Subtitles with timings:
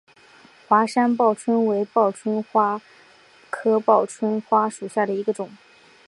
[0.67, 2.81] 华山报春为报春花
[3.51, 5.51] 科报春花属下的一个种。